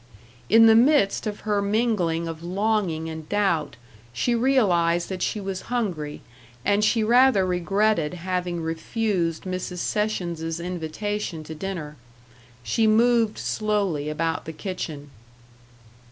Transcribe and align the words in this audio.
In 0.49 0.65
the 0.65 0.73
midst 0.73 1.27
of 1.27 1.41
her 1.41 1.61
mingling 1.61 2.27
of 2.27 2.41
longing 2.43 3.07
and 3.07 3.29
doubt 3.29 3.75
she 4.11 4.33
realized 4.33 5.09
that 5.09 5.21
she 5.21 5.39
was 5.39 5.61
hungry, 5.69 6.21
and 6.65 6.83
she 6.83 7.03
rather 7.03 7.45
regretted 7.45 8.15
having 8.15 8.61
refused 8.63 9.43
Mrs. 9.43 9.77
Sessions's 9.77 10.59
invitation 10.59 11.43
to 11.43 11.53
dinner. 11.53 11.97
She 12.63 12.87
moved 12.87 13.37
slowly 13.37 14.09
about 14.09 14.45
the 14.45 14.53
kitchen. 14.53 15.11